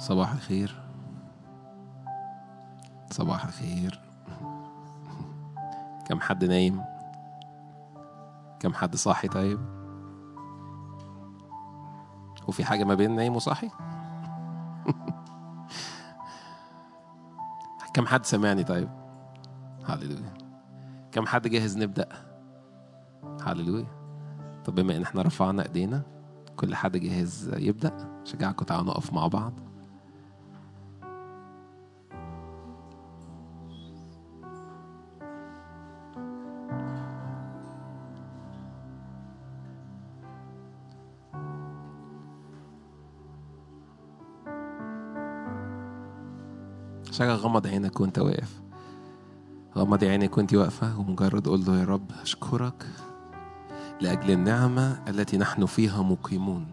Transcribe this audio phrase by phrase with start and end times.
[0.00, 0.80] صباح الخير.
[3.10, 4.00] صباح الخير.
[6.06, 6.84] كم حد نايم؟
[8.60, 9.60] كم حد صاحي طيب؟
[12.48, 13.70] وفي حاجة ما بين نايم وصاحي؟
[17.94, 18.88] كم حد سمعني طيب؟
[19.84, 20.34] هللويا
[21.12, 22.08] كم حد جاهز نبدأ؟
[23.42, 23.86] هللويا
[24.64, 26.02] طب بما إن إحنا رفعنا إيدينا
[26.56, 29.69] كل حد جاهز يبدأ؟ شجعكم تعالوا نقف مع بعض.
[47.20, 48.60] شجع غمض عينك وانت واقف.
[49.76, 52.86] غمض عينك وانت واقفة ومجرد قول له يا رب أشكرك
[54.00, 56.66] لأجل النعمة التي نحن فيها مقيمون.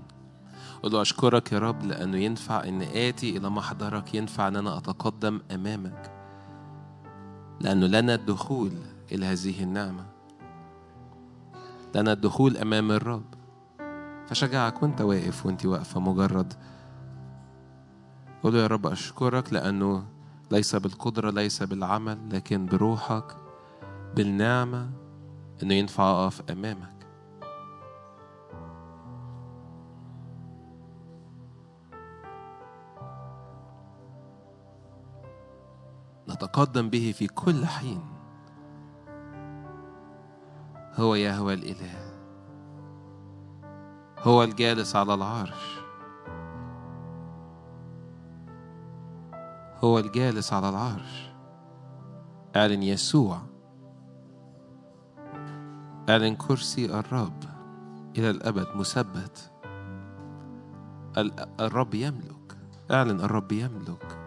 [0.84, 5.42] قل له أشكرك يا رب لأنه ينفع أن آتي إلى محضرك ينفع أن أنا أتقدم
[5.52, 6.12] أمامك.
[7.60, 8.72] لأنه لنا الدخول
[9.12, 10.06] إلى هذه النعمة.
[11.96, 13.26] لنا الدخول أمام الرب.
[14.28, 16.54] فشجعك وانت واقف وانت واقفة مجرد
[18.44, 20.17] قل له يا رب أشكرك لأنه
[20.52, 23.38] ليس بالقدرة ليس بالعمل لكن بروحك
[24.16, 24.90] بالنعمة
[25.64, 26.98] إنه ينفع أقف أمامك.
[36.30, 38.02] نتقدم به في كل حين.
[40.96, 42.14] هو يهوى الإله.
[44.20, 45.77] هو الجالس على العرش.
[49.84, 51.30] هو الجالس على العرش.
[52.56, 53.42] اعلن يسوع
[56.10, 57.44] اعلن كرسي الرب
[58.18, 59.52] إلى الأبد مثبت.
[61.18, 62.58] ال- الرب يملك.
[62.92, 64.18] اعلن الرب يملك.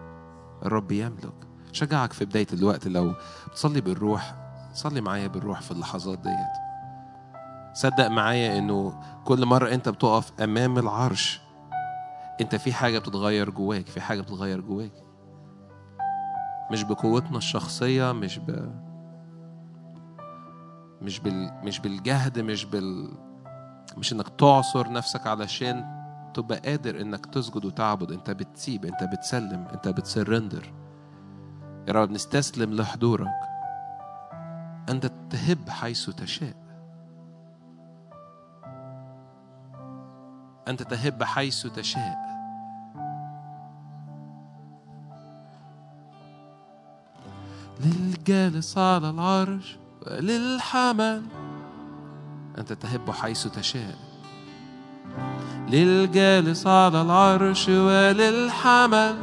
[0.63, 1.33] الرب يملك.
[1.73, 3.15] شجعك في بداية الوقت لو
[3.49, 4.35] بتصلي بالروح
[4.75, 6.71] صلي معايا بالروح في اللحظات ديت.
[7.75, 11.41] صدق معايا إنه كل مرة أنت بتقف أمام العرش
[12.41, 14.93] أنت في حاجة بتتغير جواك في حاجة بتتغير جواك.
[16.71, 18.71] مش بقوتنا الشخصية مش ب
[21.03, 23.11] مش بال مش بالجهد مش بال
[23.97, 26.01] مش إنك تعصر نفسك علشان
[26.35, 28.13] تبقى قادر إنك تسجد وتعبد.
[28.13, 30.73] أنت بتسيب أنت بتسلم أنت بتسرندر.
[31.89, 33.41] يا رب نستسلم لحضورك.
[34.89, 36.55] أنت تهب حيث تشاء.
[40.69, 42.30] أنت تهب حيث تشاء.
[47.85, 49.77] للجالس على العرش
[50.07, 51.23] وللحمل
[52.59, 53.97] أنت تهب حيث تشاء.
[55.71, 59.17] للجالس على العرش وللحمل.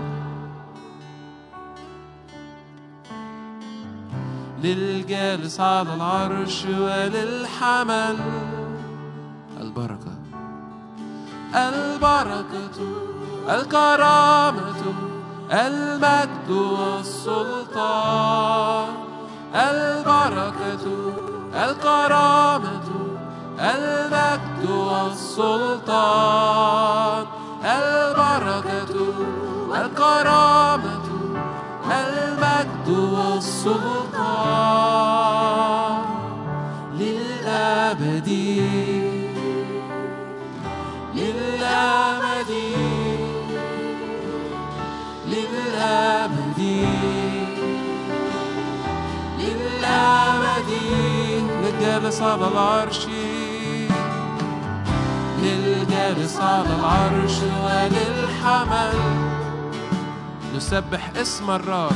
[4.63, 8.17] للجالس على العرش وللحمل.
[9.62, 10.17] البركة.
[11.56, 12.78] البركة.
[13.50, 14.66] الكرامة.
[15.52, 16.50] المجد
[16.80, 18.08] والسلطان
[19.56, 20.85] البركة
[21.53, 22.88] الكرامة
[23.59, 25.88] المجد والسلطان
[27.66, 28.96] البركة
[29.75, 31.08] الكرامة
[31.91, 33.97] المجد والسلطان
[36.94, 38.29] للأبد
[41.16, 42.66] للأبد.
[45.38, 46.59] للأبد
[49.40, 50.70] للأبد
[51.64, 53.08] للجالس على العرش.
[55.42, 58.94] للجالس على العرش وللحمل.
[60.56, 61.92] نسبح اسم الرب.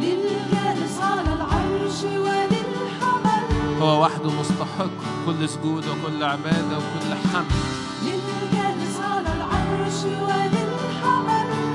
[0.00, 3.44] للجالس على العرش وللحمل.
[3.80, 4.90] هو وحده مستحق
[5.26, 7.52] كل سجود وكل عبادة وكل حمد
[8.02, 10.69] للجالس على العرش وللحمل.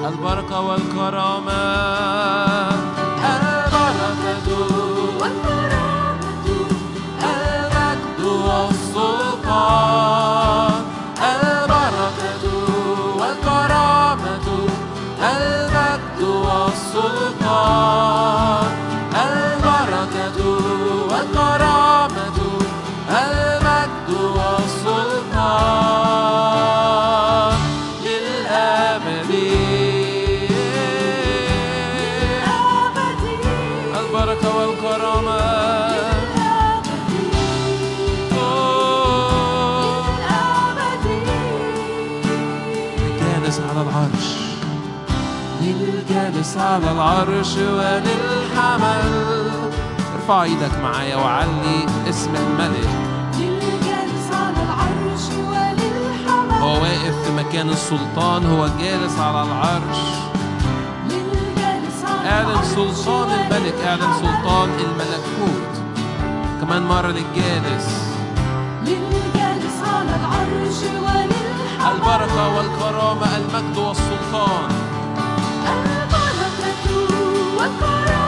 [0.07, 2.84] البركة والكرامة.
[46.75, 49.51] على العرش وللحمل.
[50.15, 52.89] ارفع إيدك معايا وعلي اسم الملك.
[53.39, 56.61] للجالس على العرش وللحمل.
[56.61, 59.97] هو واقف في مكان السلطان هو جالس على العرش.
[62.25, 65.73] أعلن سلطان الملك أعلن سلطان الملكوت.
[66.61, 67.87] كمان مرة للجالس.
[68.81, 71.95] للجالس على العرش وللحمل.
[71.95, 74.84] البركة والكرامة المجد والسلطان.
[77.55, 78.24] What?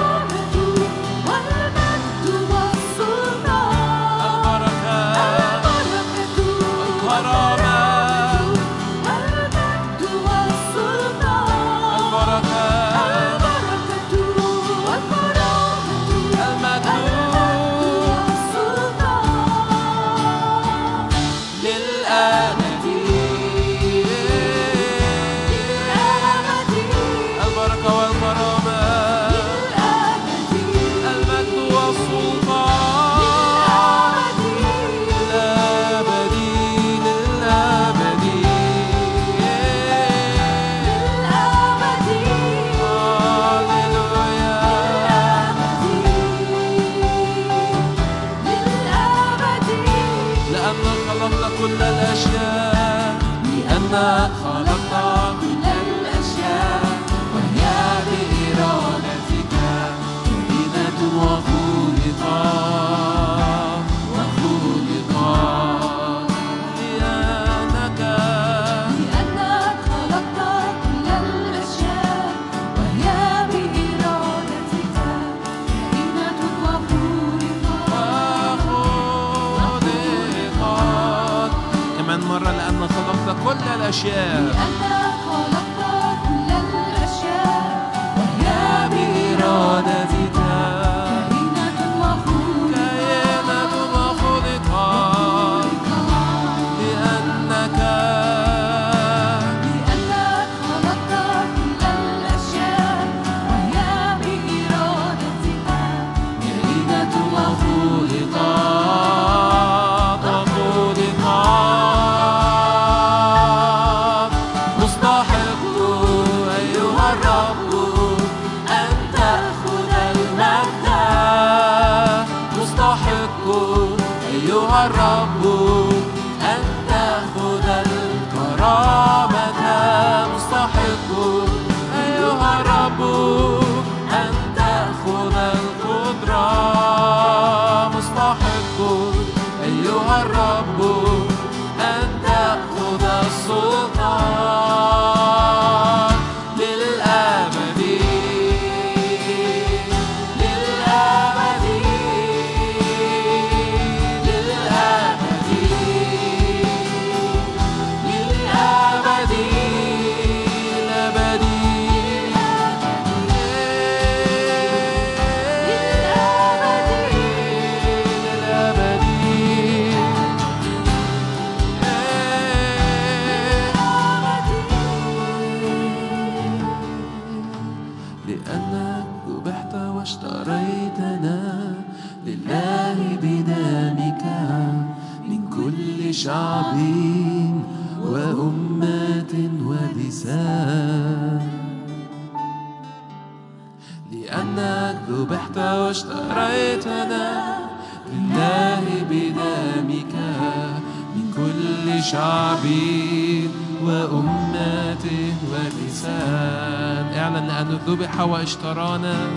[207.97, 209.29] ذبح واشترانا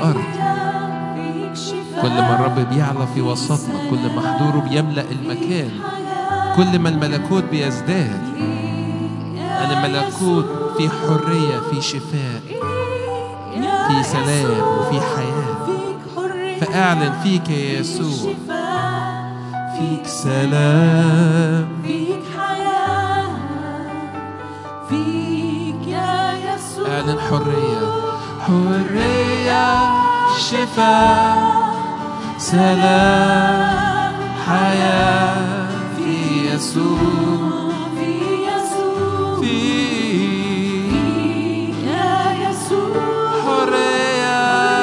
[0.00, 0.24] الأرض.
[2.02, 5.70] كل ما الرب بيعلى في وسطنا كل ما حضوره بيملأ المكان
[6.56, 8.20] كل ما الملكوت بيزداد
[9.38, 12.40] أن الملكوت في حرية في شفاء
[13.88, 15.60] في سلام وفي حياة.
[16.60, 18.32] فأعلن فيك يا يسوع.
[19.78, 21.68] فيك سلام.
[21.82, 23.28] فيك حياة
[24.88, 28.09] فيك يا يسوع أعلن حرية.
[28.46, 29.68] حرية
[30.38, 31.38] شفاء
[32.38, 34.14] سلام
[34.48, 36.98] حياة في يسوع.
[37.94, 38.10] في
[38.48, 39.40] يسوع.
[39.40, 39.58] في
[40.90, 43.30] فيك يا يسوع.
[43.46, 44.74] حرية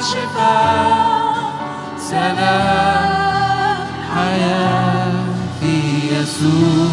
[0.00, 1.36] شفاء
[1.98, 5.24] سلام حياة
[5.60, 5.74] في
[6.14, 6.88] يسوع.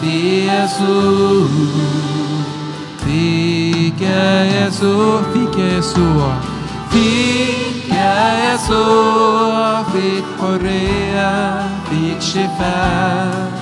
[0.00, 0.14] في
[0.48, 1.85] يسوع.
[4.86, 6.34] يسوع فيك يا يسوع
[6.90, 11.58] فيك يا يسوع فيك حرية
[11.90, 13.52] فيك شفاء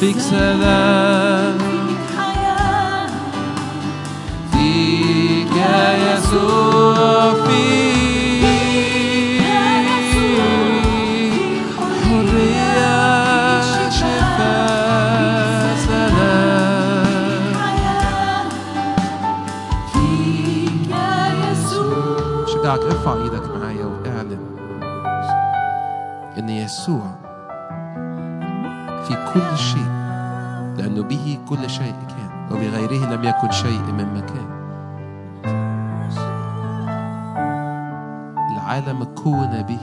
[0.00, 1.61] فيك سلام.
[31.52, 34.62] كل شيء كان وبغيره لم يكن شيء مما كان
[38.56, 39.80] العالم كون به.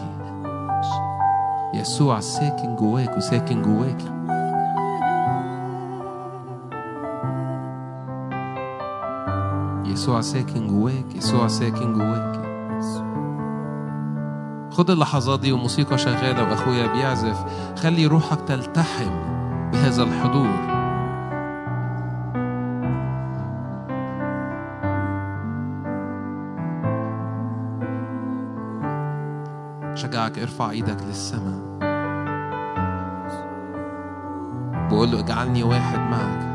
[1.73, 4.01] يسوع ساكن جواك وساكن جواك.
[9.85, 12.39] يسوع ساكن جواك يسوع ساكن جواك.
[14.71, 17.45] خد اللحظات دي وموسيقى شغالة وأخويا بيعزف.
[17.75, 19.11] خلي روحك تلتحم
[19.71, 20.68] بهذا الحضور.
[30.29, 31.59] شجعك ارفع إيدك للسماء.
[34.89, 36.48] بقول له اجعلني واحد معك.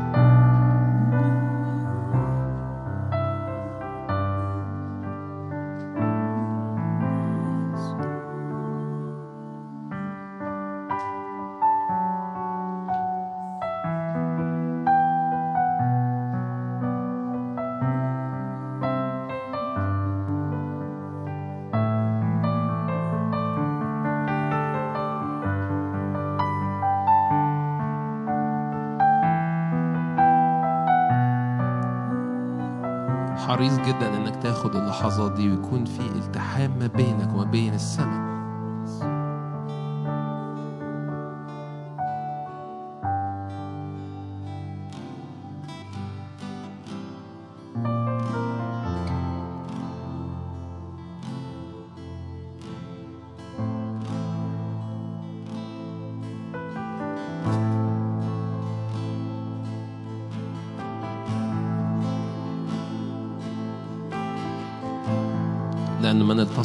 [35.15, 38.14] اللحظات دي ويكون في التحام ما بينك وما بين السماء.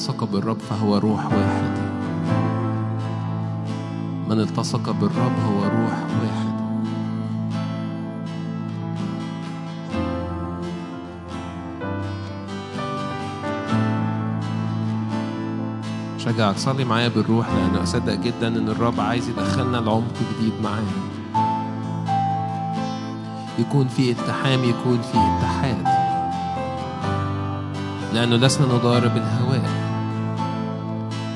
[0.00, 1.78] التصق بالرب فهو روح واحد.
[4.28, 6.56] من التصق بالرب هو روح واحد.
[16.18, 20.82] شجعك صلي معايا بالروح لأن أصدق جدا إن الرب عايز يدخلنا لعمق جديد معاه
[23.58, 25.84] يكون في التحام يكون في اتحاد.
[28.14, 29.79] لأنه لسنا نضارب الهواء.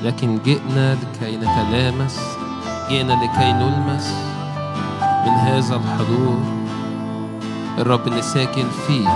[0.05, 2.19] لكن جئنا لكي نتلامس
[2.89, 4.13] جئنا لكي نلمس
[4.99, 6.39] من هذا الحضور
[7.77, 9.07] الرب اللي ساكن فيك.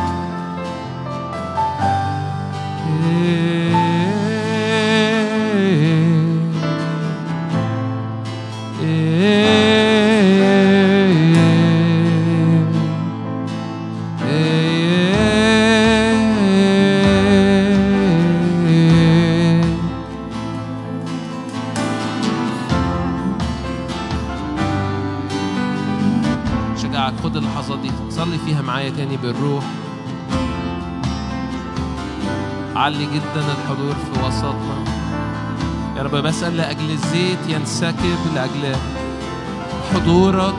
[32.89, 34.77] علي جدا الحضور في وسطنا.
[35.97, 38.75] يا رب بسأل لأجل الزيت ينسكب لأجل
[39.93, 40.55] حضورك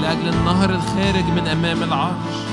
[0.00, 2.45] لأجل النهر الخارج من أمام العرش.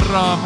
[0.00, 0.39] guitarra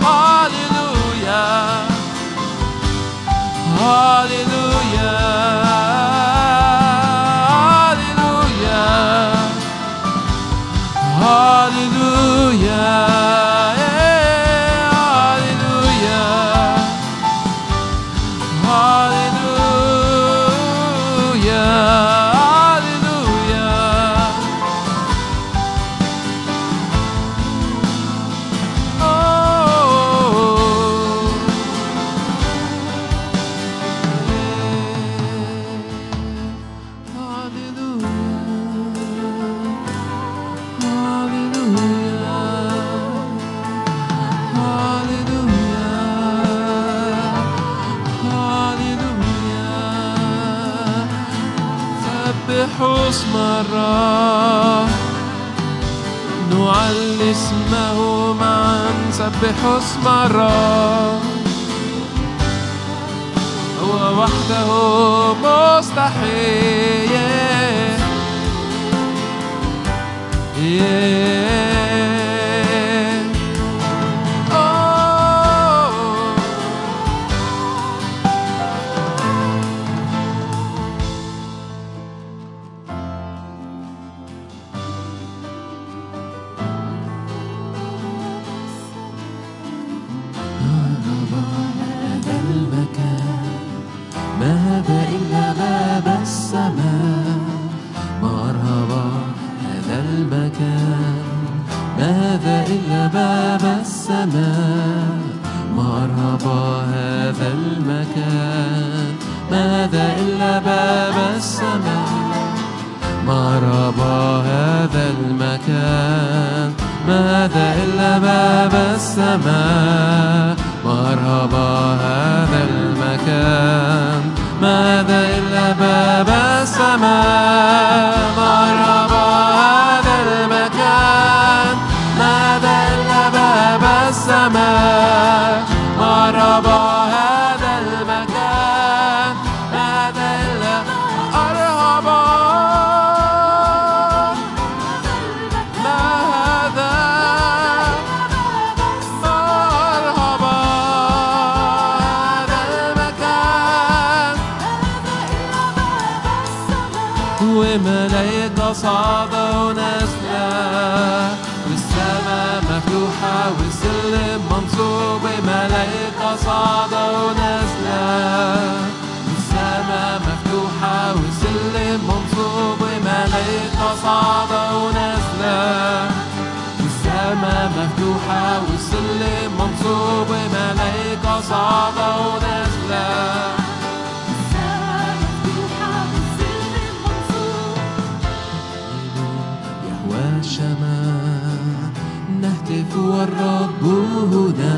[193.14, 193.84] والرب
[194.32, 194.76] هنا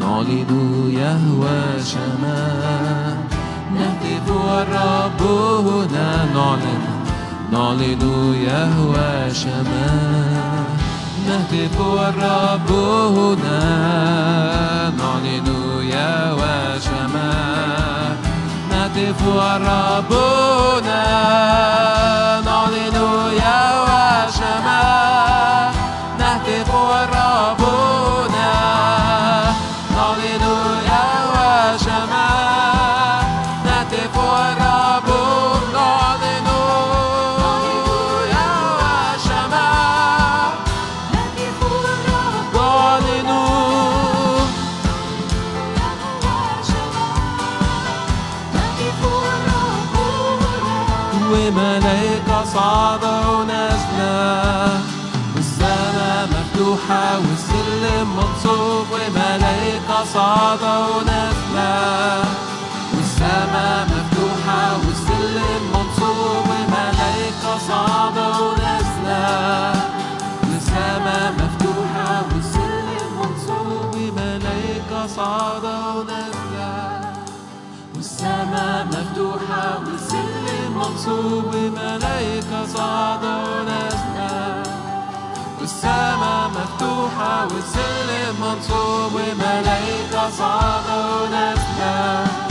[0.00, 0.50] نعلن
[0.90, 3.16] يهوى الشماء
[3.74, 5.22] نهتف والرب
[5.66, 6.82] هنا نعلن
[7.52, 8.02] نعلن
[8.34, 10.25] يهوى الشماء
[11.26, 12.70] نهتف والرب
[13.16, 13.60] هنا
[14.98, 15.48] نعلن
[15.82, 18.16] يهوى الشماء
[18.70, 21.04] نهتف والرب هنا
[22.40, 22.96] نعلن
[23.32, 23.75] يهوى
[87.44, 92.45] والسلم منصوب وملايكة صعدة ونازلة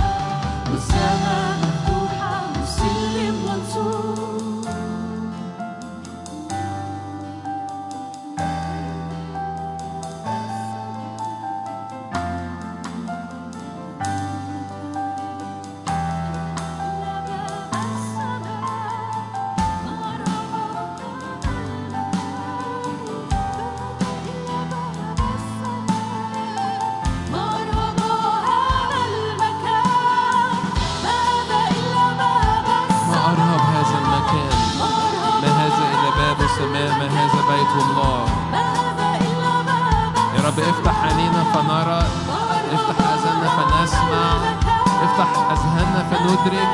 [46.36, 46.74] تدرك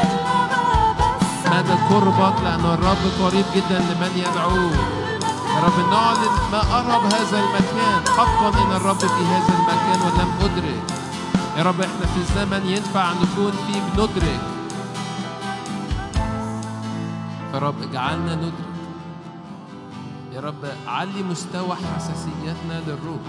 [1.51, 4.73] مدى قربك لأن الرب قريب جدا لمن يدعوه.
[5.55, 8.01] يا رب نعلن ما قرب هذا المكان.
[8.17, 10.83] حقا إن الرب في هذا المكان ولم أدرك.
[11.57, 14.41] يا رب إحنا في زمن ينفع نكون فيه بندرك
[17.53, 18.71] يا رب اجعلنا ندرك.
[20.33, 23.25] يا رب علي مستوى حساسيتنا للروح.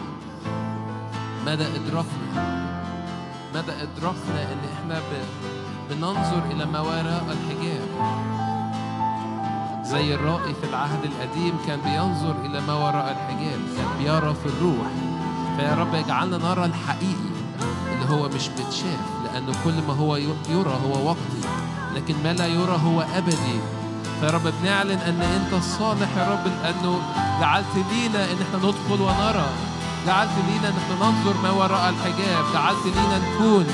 [1.46, 2.62] مدى إدراكنا
[3.54, 5.10] مدى إدراكنا إن إحنا ب...
[5.94, 7.88] بننظر إلى ما وراء الحجاب.
[9.84, 14.86] زي الرائي في العهد القديم كان بينظر إلى ما وراء الحجاب كان بيرى في الروح.
[15.56, 17.32] فيا رب اجعلنا نرى الحقيقي
[17.92, 21.42] اللي هو مش بتشاف لأن كل ما هو يرى هو وقتي
[21.94, 23.60] لكن ما لا يرى هو أبدي.
[24.20, 26.98] فيا رب بنعلن أن أنت الصالح يا رب لأنه
[27.40, 29.46] جعلت لينا أن إحنا ندخل ونرى.
[30.06, 32.44] جعلت لينا أن إحنا ننظر ما وراء الحجاب.
[32.54, 33.66] جعلت لينا نكون.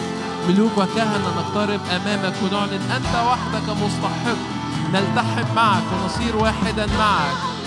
[0.49, 4.37] ملوك وكهنة نقترب أمامك ونعلن أنت وحدك مستحق.
[4.93, 7.58] نلتحم معك ونصير واحدا معك.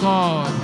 [0.00, 0.57] God.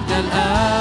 [0.00, 0.79] حتى الآن.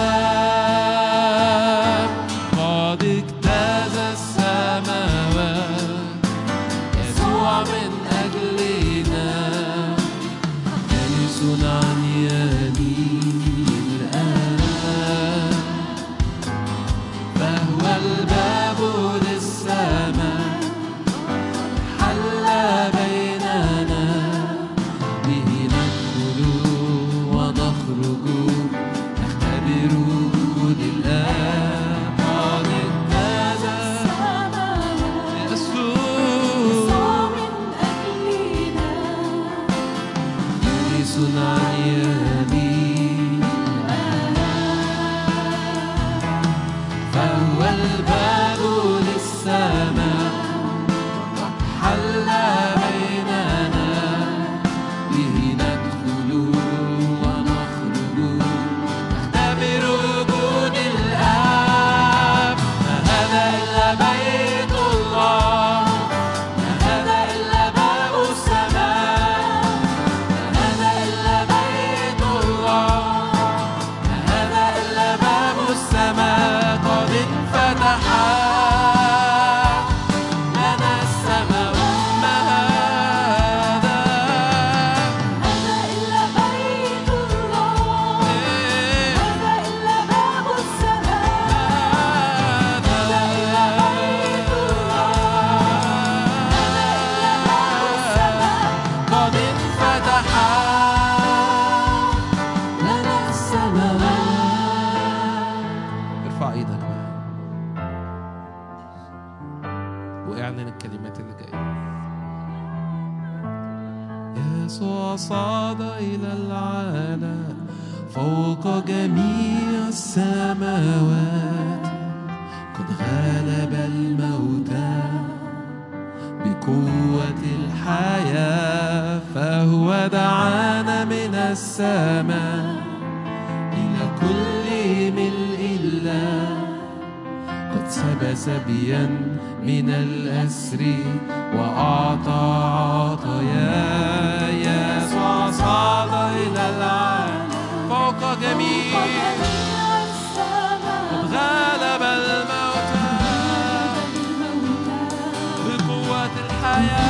[156.87, 157.08] fire.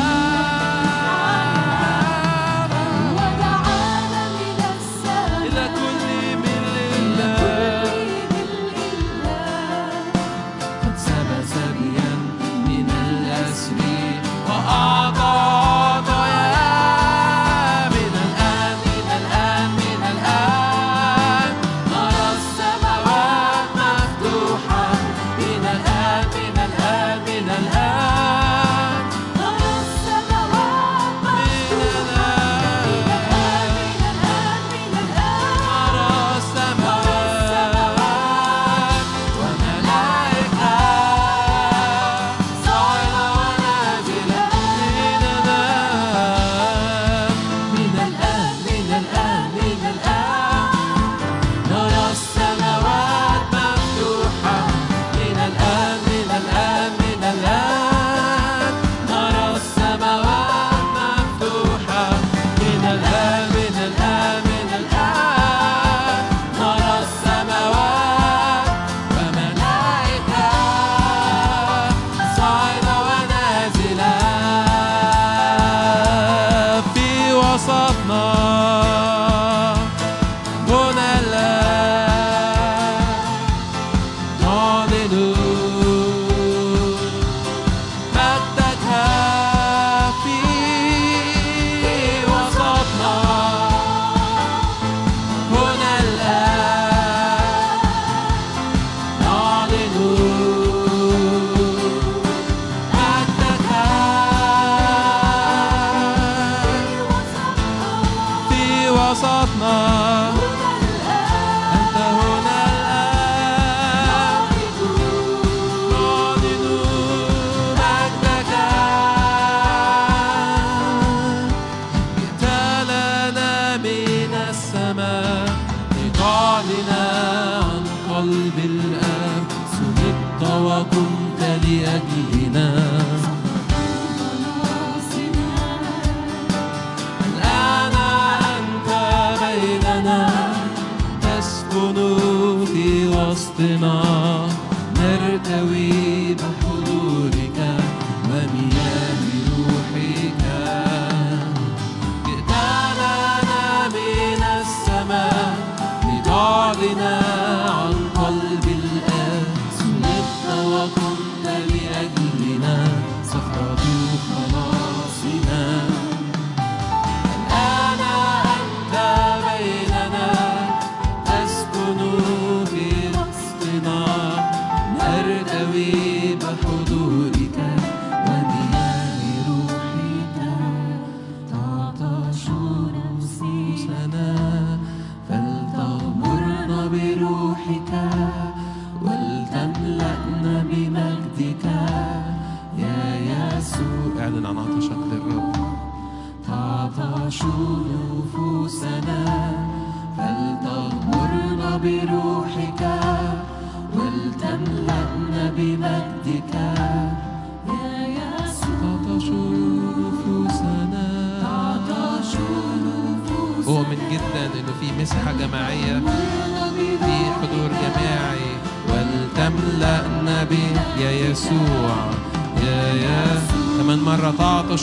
[156.79, 157.38] أرضنا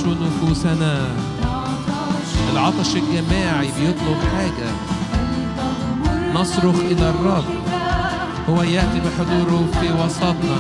[0.06, 0.94] نفوسنا.
[2.52, 4.70] العطش الجماعي بيطلب حاجة.
[6.34, 7.44] نصرخ إلى الرب.
[8.48, 10.58] هو يأتي بحضوره في وسطنا.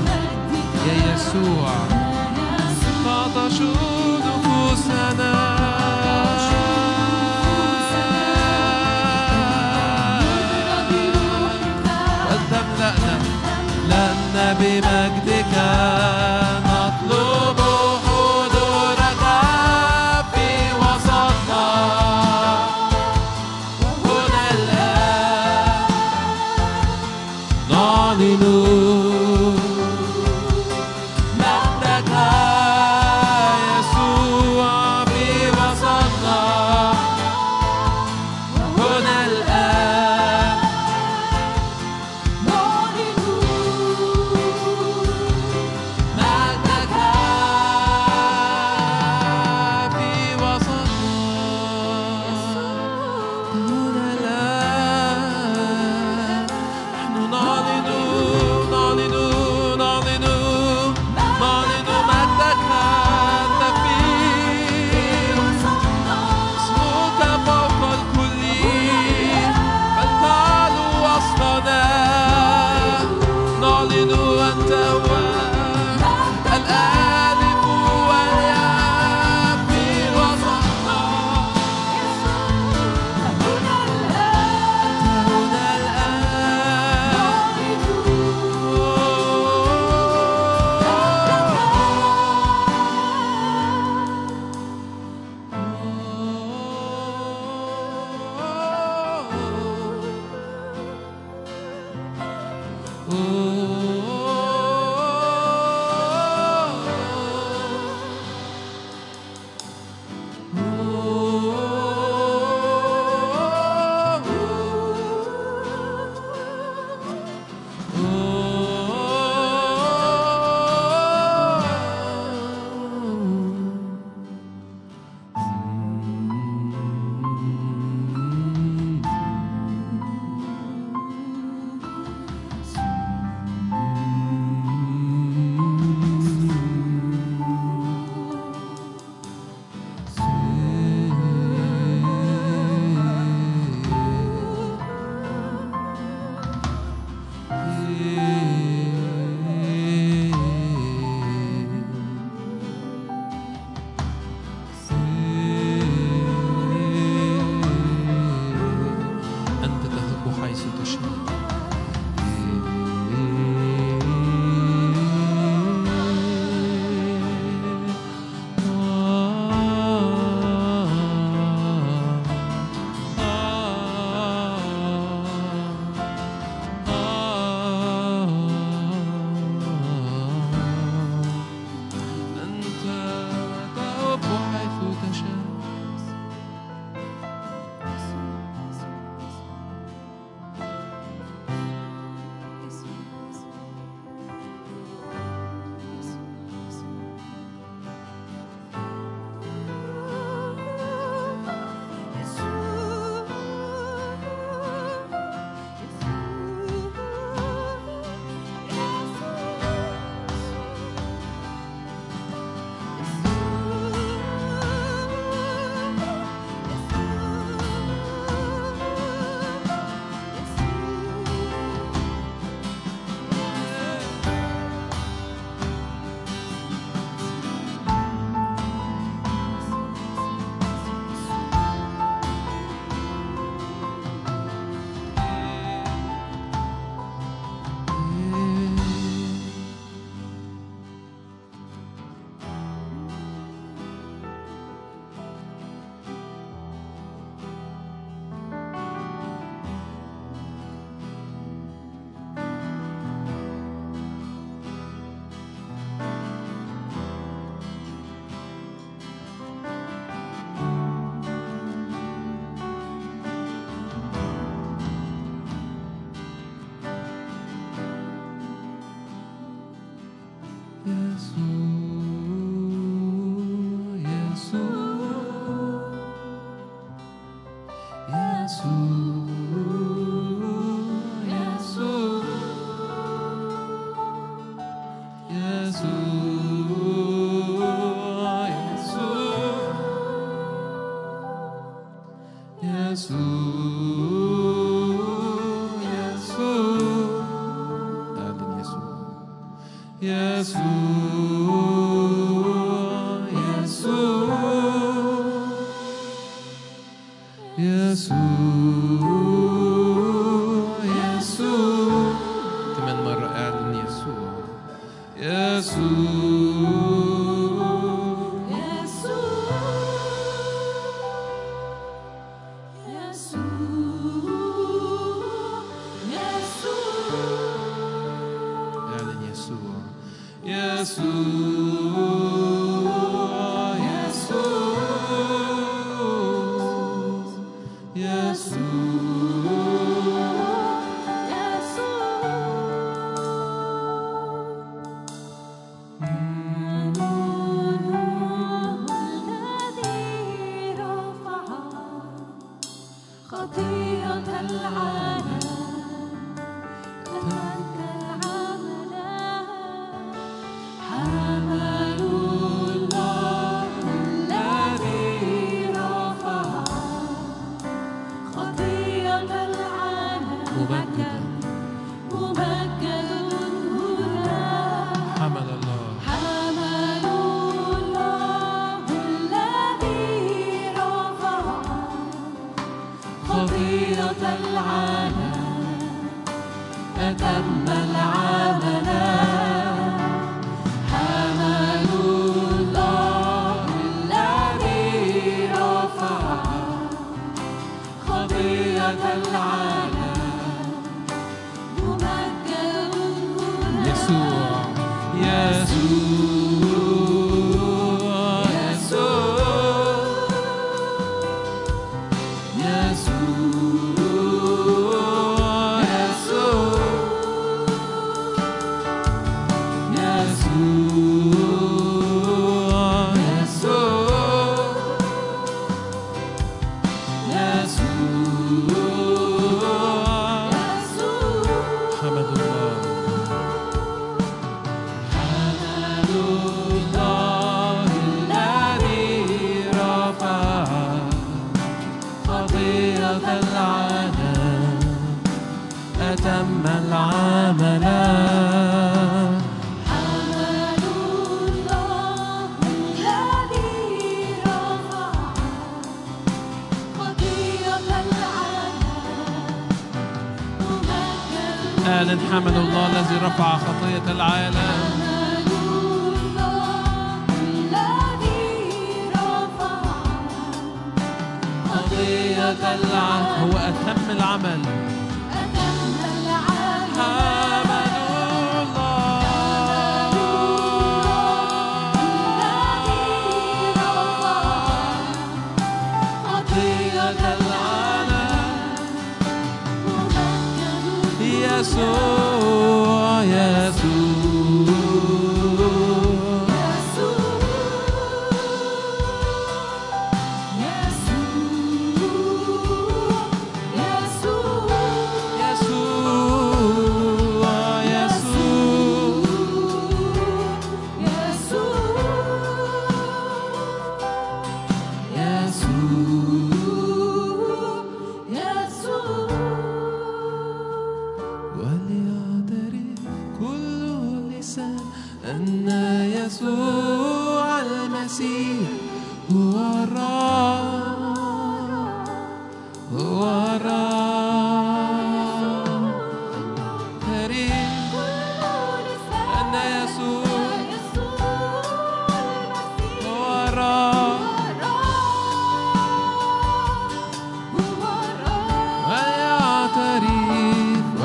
[0.86, 1.72] يا يسوع
[3.04, 3.60] تعطش
[4.26, 5.56] نفوسنا.
[12.30, 13.18] وتملأنا
[13.86, 15.54] لنا بمجدك.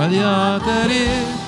[0.01, 1.40] Pagliaterie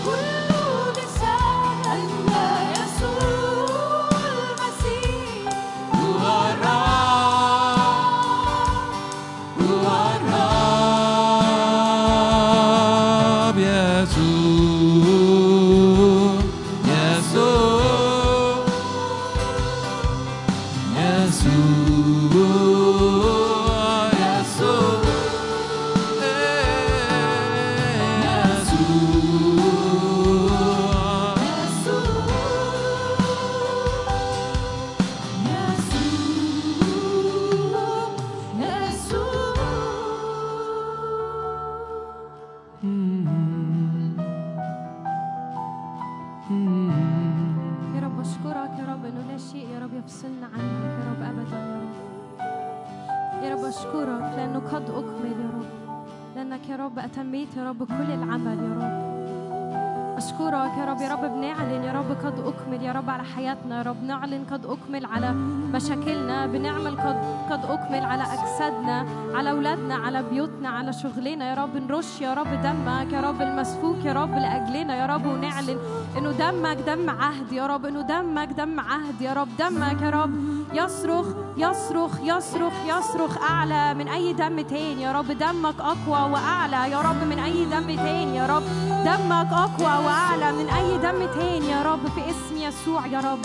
[71.02, 75.26] شغلنا يا رب نرش يا رب دمك يا رب المسفوك يا رب لأجلنا يا رب
[75.26, 75.78] ونعلن
[76.18, 80.32] إنه دمك دم عهد يا رب إنه دمك دم عهد يا رب دمك يا رب.
[80.74, 81.26] يصرخ
[81.58, 85.28] يصرخ يصرخ يصرخ أعلى من أي دم تاني يا رب.
[85.32, 88.64] دمك أقوى وأعلى يا رب من أي دم تاني يا رب.
[89.06, 92.08] دمك أقوى وأعلى من أي دم تاني يا رب.
[92.08, 93.40] في اسم يسوع يا رب.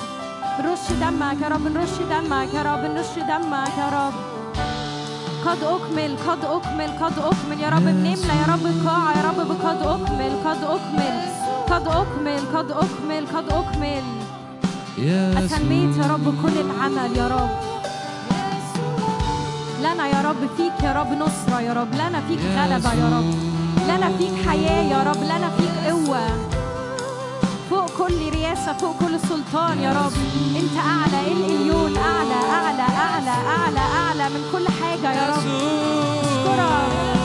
[0.60, 4.27] نرش دمك يا رب نرش دمك يا رب نرش دمك يا رب.
[5.48, 7.60] قد أكمل قد أكمل قد أكمل.
[7.60, 11.16] يا رب بنملى يا رب القاعة يا رب بقد أكمل قد أكمل.
[11.70, 14.04] قد أكمل قد أكمل قد أكمل.
[15.38, 17.50] أتميت يا رب كل العمل يا رب.
[19.80, 21.94] لنا يا رب فيك يا رب نصرة يا رب.
[21.94, 23.34] لنا فيك غلبة يا رب.
[23.88, 25.22] لنا فيك حياة يا رب.
[25.22, 26.57] لنا فيك قوة.
[27.70, 30.12] فوق كل رياسة فوق كل سلطان يا رب.
[30.56, 35.46] انت أعلى الإليون أعلى أعلى أعلى أعلى أعلى من كل حاجة يا رب.
[36.18, 37.17] أشكرك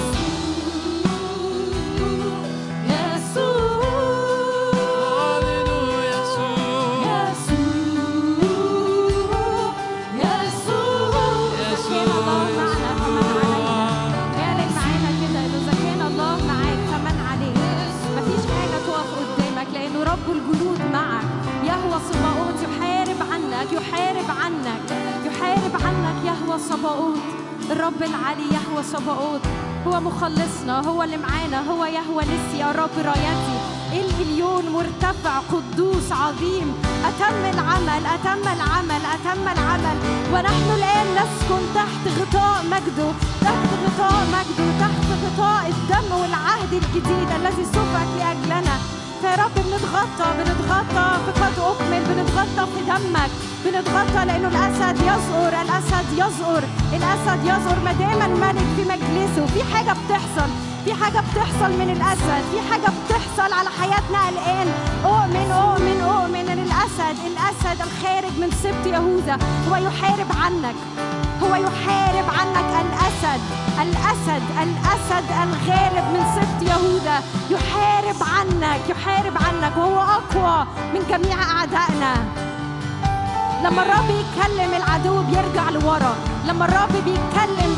[22.34, 24.92] صباؤوت يحارب عنك يحارب عنك
[25.26, 27.18] يحارب عنك يهوى صباؤوت.
[27.72, 29.42] الرب العلي يهوى صباؤوت.
[29.88, 33.58] هو مخلصنا هو اللي معانا هو يهوى نسي يا رب رايتي.
[33.94, 36.76] الإليون مرتفع قدوس عظيم.
[37.06, 39.98] أتم العمل أتم العمل أتم العمل.
[40.34, 43.10] ونحن الآن نسكن تحت غطاء مجده
[43.42, 48.78] تحت غطاء مجده تحت غطاء الدم والعهد الجديد الذي سفك لأجلنا.
[49.24, 53.30] فيا رب بنتغطى بنتغطى في قد أكمل بنتغطى في دمك.
[53.65, 56.63] بنتغطى لأنه الأسد يزقر الأسد يزقر
[56.93, 59.45] الأسد يزقر ما دام الملك في مجلسه.
[59.45, 60.49] في حاجة بتحصل
[60.86, 64.67] في حاجة بتحصل من الأسد في حاجة بتحصل على حياتنا الآن.
[65.05, 69.38] أؤمن أؤمن أؤمن أن الأسد الأسد الخارج من سبط يهوذا
[69.69, 70.76] هو يحارب عنك.
[71.42, 73.42] هو يحارب عنك الأسد
[73.82, 82.14] الأسد الأسد الغالب من سبط يهوذا يحارب عنك يحارب عنك وهو أقوى من جميع أعدائنا.
[83.64, 86.16] لما الرب يتكلم العدو بيرجع لورا.
[86.48, 87.76] لما الرب بيتكلم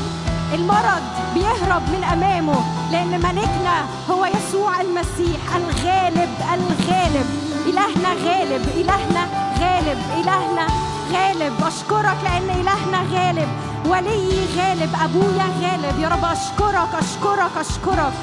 [0.54, 1.04] المرض
[1.34, 2.64] بيهرب من أمامه.
[2.92, 7.26] لأن ملكنا هو يسوع المسيح الغالب الغالب.
[7.66, 9.28] إلهنا غالب إلهنا
[9.60, 10.68] غالب إلهنا
[11.14, 13.50] غالب أشكرك لأن إلهنا غالب.
[13.86, 16.00] ولي غالب أبويا غالب.
[16.00, 18.14] يا رب أشكرك أشكرك أشكرك.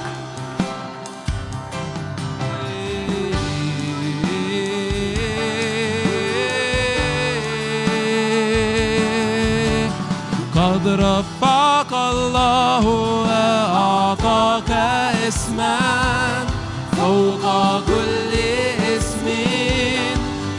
[10.56, 14.70] قد رفعك الله وأعطاك
[15.28, 15.78] اسما
[16.96, 17.44] فوق
[17.86, 18.32] كل
[18.96, 19.26] اسم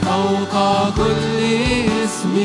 [0.05, 0.55] فوق
[0.97, 1.32] كل
[2.23, 2.35] اسم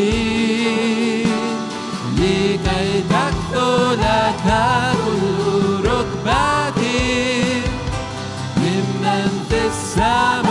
[2.17, 4.47] لكي تكثر لك
[5.85, 6.83] ركبة
[8.57, 10.48] ممن في السماوات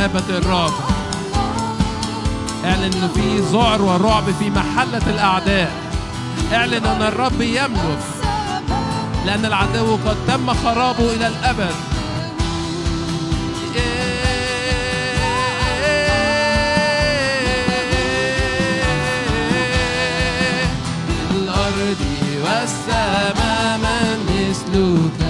[0.00, 0.72] مهابة الرب
[2.64, 5.72] اعلن إنه في ذعر ورعب في محلة الأعداء.
[6.52, 7.98] اعلن أن الرب يملك.
[9.26, 11.74] لأن العدو قد تم خرابه إلى الأبد.
[21.30, 22.00] الأرض
[22.44, 25.29] والسماء من مثلك.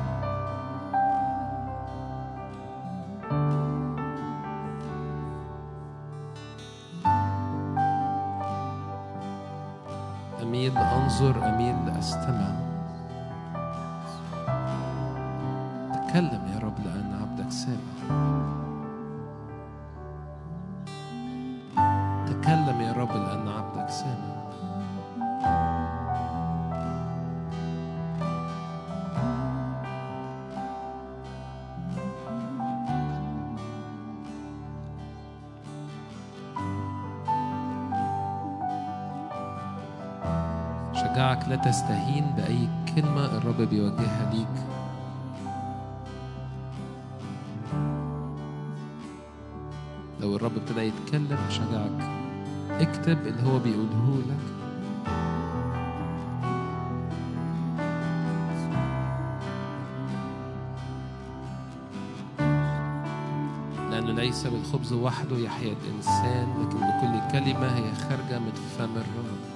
[64.41, 69.50] ليس بالخبز وحده يحيا الإنسان لكن بكل كلمة هي خارجة من فم الرب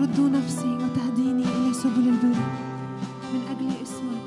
[0.00, 2.40] ترد نفسي وتهديني إلى سبل البر.
[3.32, 4.22] من أجل اسمك.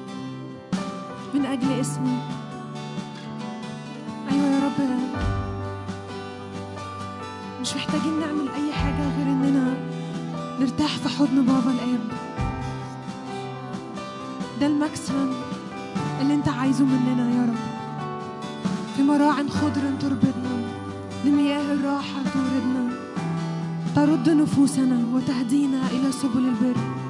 [1.33, 2.23] من أجل اسمك.
[4.31, 4.79] أيوة يا رب.
[7.61, 9.73] مش محتاجين نعمل أي حاجة غير إننا
[10.59, 12.07] نرتاح في حضن بابا الآب.
[14.59, 15.33] ده الماكسيمم
[16.21, 17.59] اللي أنت عايزه مننا يا رب.
[18.97, 20.42] في مراعٍ خضر تربطنا.
[23.95, 27.02] ترد نفوسنا وتهدينا إلى سبل البر.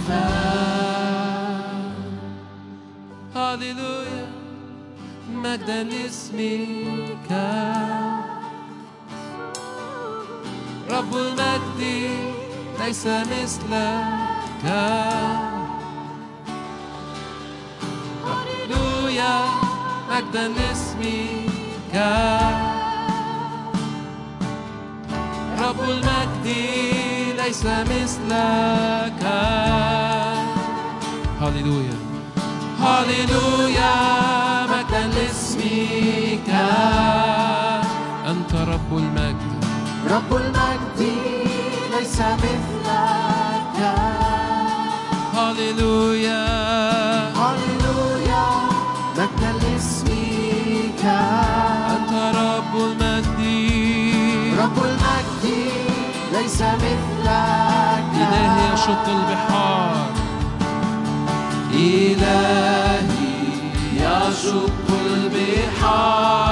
[0.00, 1.92] بالشفاء
[3.36, 4.26] هاليلويا
[5.30, 7.30] مجدا لاسمك
[10.90, 11.80] رب المجد
[12.80, 14.64] ليس مثلك.
[18.24, 19.34] هاليلويا
[20.10, 21.94] مجدا لاسمك
[25.58, 26.46] رب المجد
[27.44, 29.22] ليس مثلك.
[31.40, 31.98] هاليلويا
[32.80, 33.92] هاليلويا
[34.66, 36.48] مجدا لاسمك.
[38.30, 39.64] أنت رب المجد.
[40.10, 41.00] رب المجد
[41.98, 43.78] ليس مثلك.
[45.34, 46.46] هاليلويا
[47.42, 48.46] هللويا
[49.18, 51.04] مجدا لاسمك.
[51.96, 53.40] أنت رب المجد.
[54.60, 55.44] رب المجد
[56.32, 57.19] ليس مثلك.
[58.80, 60.06] يشق البحار.
[61.72, 63.00] إلهي
[63.96, 66.49] يشق البحار.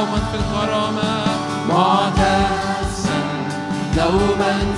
[0.00, 1.24] دوما في الكرامة
[1.68, 3.20] معتزا
[3.96, 4.69] دوما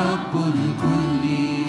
[0.00, 1.59] رب الكل.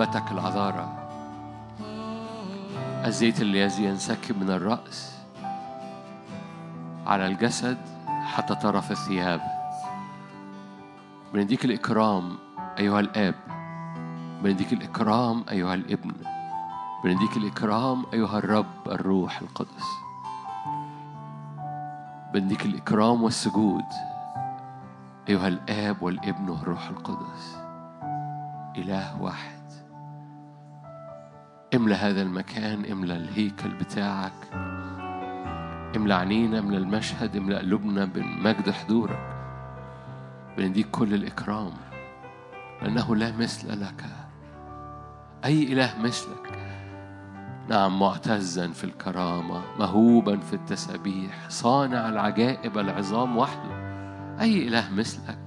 [0.00, 0.88] لذلك أحبتك العذارى.
[3.06, 5.18] الزيت الذي ينسكب من الرأس
[7.06, 7.78] على الجسد
[8.08, 9.40] حتى طرف الثياب.
[11.34, 12.38] بنديك الإكرام
[12.78, 13.34] أيها الآب.
[14.42, 16.12] بنديك الإكرام أيها الابن.
[17.04, 19.86] بنديك الإكرام أيها الرب الروح القدس.
[22.32, 23.84] بنديك الإكرام والسجود
[25.28, 27.56] أيها الآب والابن والروح القدس.
[28.76, 29.59] إله واحد.
[31.74, 34.32] املى هذا المكان املى الهيكل بتاعك
[35.96, 39.36] املى عينينا املى المشهد املى قلوبنا بمجد حضورك
[40.58, 41.72] بنديك كل الإكرام
[42.82, 44.04] لأنه لا مثل لك.
[45.44, 46.58] أي إله مثلك؟
[47.68, 53.70] نعم معتزا في الكرامة مهوبا في التسابيح صانع العجائب العظام وحده.
[54.40, 55.38] أي إله مثلك؟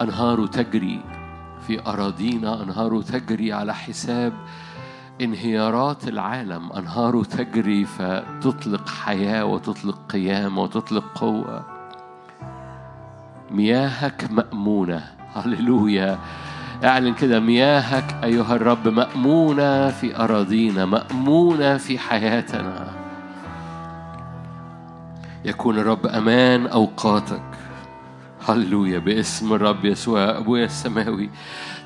[0.00, 1.00] أنهار تجري
[1.66, 4.32] في أراضينا أنهار تجري على حساب
[5.20, 11.64] انهيارات العالم أنهار تجري فتطلق حياة وتطلق قيامة وتطلق قوة.
[13.50, 15.04] مياهك مأمونة.
[15.34, 16.18] هللويا.
[16.84, 17.40] اعلن كده.
[17.40, 22.88] مياهك أيها الرب مأمونة في أراضينا مأمونة في حياتنا.
[25.44, 27.42] يكون الرب أمان أوقاتك.
[28.48, 28.98] هللويا.
[28.98, 31.30] باسم الرب يسوع أبويا السماوي.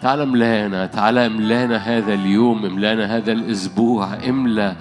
[0.02, 4.14] تعالى املانا تعالى املانا هذا اليوم املانا هذا الأسبوع.
[4.28, 4.76] املا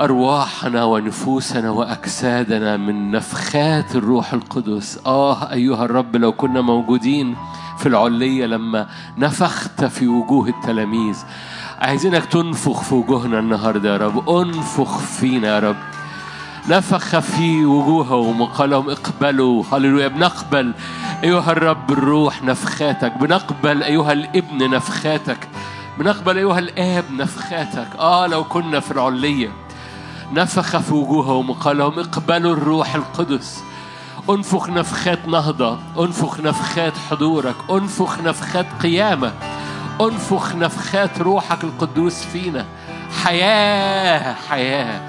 [0.00, 5.00] أرواحنا ونفوسنا وأجسادنا من نفخات الروح القدس.
[5.06, 7.36] آه أيها الرب لو كنا موجودين
[7.78, 8.86] في العلية لما
[9.18, 11.18] نفخت في وجوه التلاميذ
[11.78, 14.30] عايزينك تنفخ في وجوهنا النهاردة يا رب.
[14.30, 15.76] انفخ فينا يا رب.
[16.68, 20.74] نفخ في وجوههم وقال لهم اقبلوا هللويا بنقبل.
[21.24, 25.48] أيها الرب الروح نفخاتك بنقبل أيها الابن نفخاتك
[25.98, 27.88] بنقبل أيها الآب نفخاتك.
[27.98, 29.52] آه لو كنا في العلية.
[30.32, 33.62] نفخ في وجوههم وقال لهم اقبلوا الروح القدس.
[34.30, 39.32] انفخ نفخات نهضة انفخ نفخات حضورك انفخ نفخات قيامة
[40.00, 42.64] انفخ نفخات روحك القدوس فينا.
[43.24, 45.00] حياة حياة.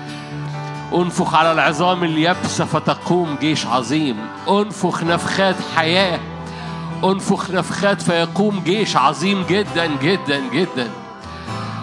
[0.94, 4.18] انفخ على العظام اليابسة فتقوم جيش عظيم.
[4.50, 6.20] انفخ نفخات حياة.
[7.04, 10.90] انفخ نفخات فيقوم جيش عظيم جدا جدا جدا.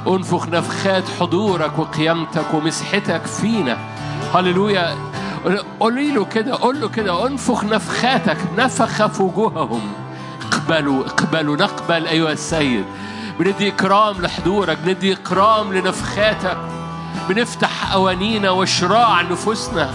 [0.07, 3.77] انفخ نفخات حضورك وقيامتك ومسحتك فينا.
[4.35, 4.97] هللويا.
[5.81, 7.27] قولي له كده قول له كده.
[7.27, 8.39] انفخ نفخاتك.
[8.59, 9.93] نفخ في وجوههم
[10.53, 12.85] اقبلوا اقبلوا نقبل أيها السيد.
[13.41, 16.59] بندي إكرام لحضورك بندي إكرام لنفخاتك.
[17.29, 19.91] بنفتح أوانينا وشراع نفوسنا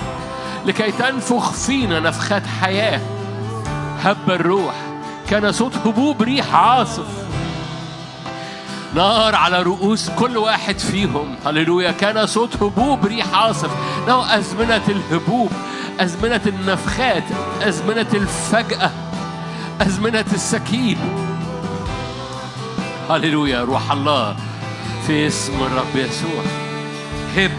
[0.66, 3.02] لكي تنفخ فينا نفخات حياة.
[4.04, 4.76] هب الروح.
[5.30, 7.08] كان صوت هبوب ريح عاصف.
[8.96, 11.36] نار على رؤوس كل واحد فيهم.
[11.46, 11.92] هللويا.
[11.92, 13.70] كان صوت هبوب ريح عاصف.
[14.08, 15.52] له أزمنة الهبوب.
[16.00, 17.24] أزمنة النفخات.
[17.62, 18.92] أزمنة الفجأة.
[19.82, 20.98] أزمنة السكين.
[23.10, 23.62] هللويا.
[23.62, 24.36] روح الله.
[25.08, 26.44] في اسم الرب يسوع.
[27.38, 27.52] هب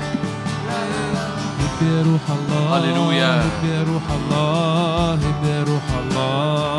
[1.61, 3.35] هب يا روح الله هللويا.
[3.41, 6.75] هب يا روح الله هب يا روح الله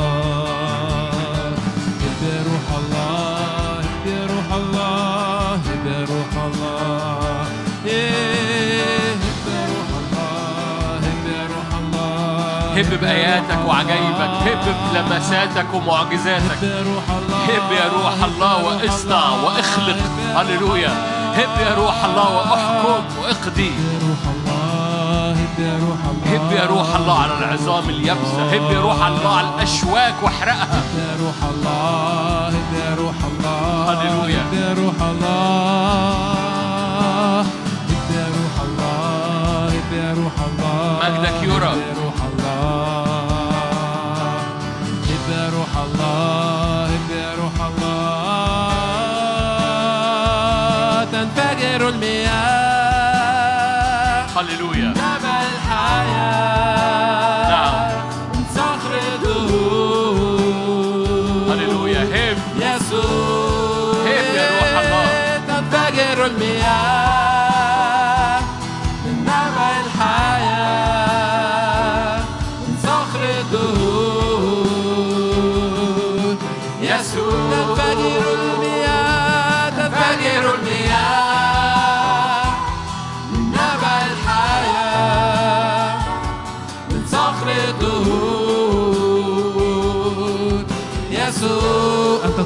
[2.03, 7.47] هب يا روح الله هب يا روح الله هب يا روح الله.
[7.85, 14.33] هب يا روح الله هب يا روح الله هب بآياتك وعجائبك.
[14.45, 16.59] هب بلمساتك ومعجزاتك.
[17.47, 19.97] هب يا روح الله واصنع واخلق.
[20.35, 21.14] هللويا.
[21.35, 27.31] هب يا روح الله واحكم واقضي هب يا روح الله هب يا روح الله على
[27.37, 32.95] العظام اليابسة هب يا روح الله على الأشواك واحرقها هب يا روح الله هب يا
[32.99, 34.41] روح الله هللويا.
[34.41, 36.05] هب يا روح الله
[37.41, 41.73] هب يا روح الله هب يا روح الله مجدك يرى.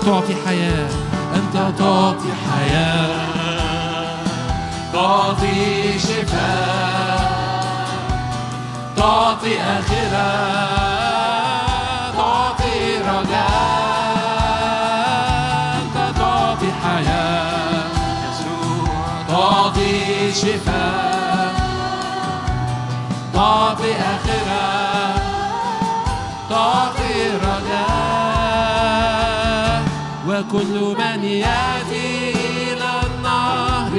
[0.10, 0.90] تعطي حياة
[1.36, 3.30] أنت تعطي حياة.
[4.94, 7.40] تعطي شفاء
[8.98, 10.30] تعطي آخرة
[12.18, 13.60] تعطي رجاء.
[15.82, 17.84] أنت تعطي حياة.
[19.28, 21.54] تعطي شفاء.
[23.34, 24.19] تعطي آخرة.
[30.50, 33.98] وكل من يأتي إلى النهر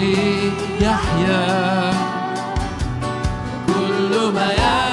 [0.81, 1.95] يحيا.
[3.67, 4.90] كل ما يأتي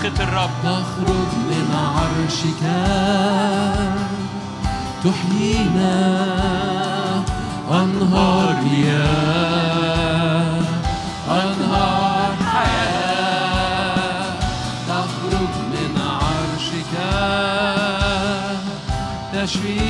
[0.00, 0.50] نفخة الرب.
[0.62, 2.62] تخرج من عرشك.
[5.04, 5.94] تحيينا.
[7.70, 10.60] أنهار مياه
[11.30, 14.34] أنهار حياة.
[14.88, 16.92] تخرج من عرشك.
[19.32, 19.89] تشفينا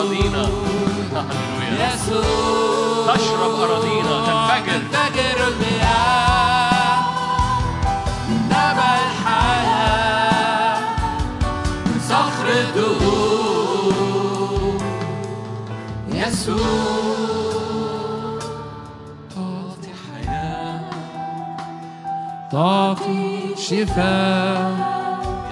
[0.00, 0.42] أراضينا.
[1.80, 3.14] يسوع.
[3.14, 4.16] تشرب أراضينا.
[4.26, 4.78] تنفجر.
[4.92, 7.00] تنفجر المياه.
[8.46, 10.78] نبع الحياة.
[11.86, 13.92] من صخر الدهور
[16.08, 16.56] يسوع.
[19.34, 20.80] تعطي حياة.
[22.52, 24.70] تعطي شفاء.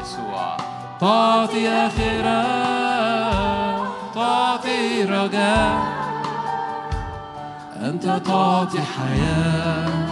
[0.02, 0.56] يسوع.
[1.00, 2.77] تعطي تعطي
[5.04, 5.98] رجاء
[7.76, 10.08] أنت تعطي حياة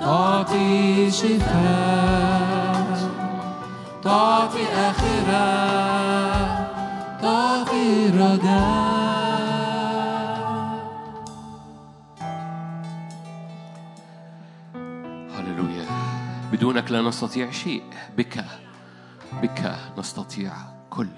[0.00, 2.98] تعطي شفاء
[4.02, 5.48] تعطي آخرة
[7.22, 8.98] تعطي رجاء
[15.36, 15.86] هللويا.
[16.52, 17.82] بدونك لا نستطيع شيء.
[18.16, 18.44] بك
[19.42, 20.52] بك نستطيع
[20.90, 21.08] كل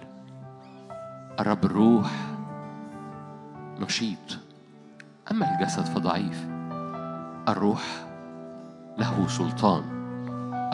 [1.41, 2.11] الرب الروح
[3.81, 4.39] نشيط.
[5.31, 6.47] أما الجسد فضعيف.
[7.49, 7.83] الروح
[8.99, 9.83] له سلطان.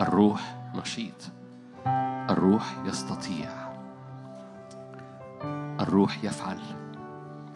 [0.01, 1.31] الروح نشيط.
[2.29, 3.49] الروح يستطيع.
[5.79, 6.59] الروح يفعل.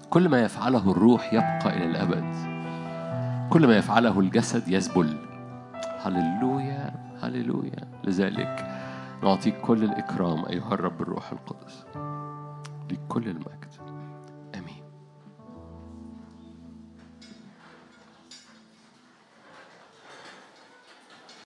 [0.10, 2.36] كل ما يفعله الروح يبقى إلى الأبد.
[3.50, 5.18] كل ما يفعله الجسد يذبل
[6.00, 6.94] هللويا
[7.24, 7.88] هللويا.
[8.04, 8.82] لذلك
[9.24, 11.86] نعطيك كل الإكرام أيها الرب الروح القدس.
[12.92, 13.61] لكل المجد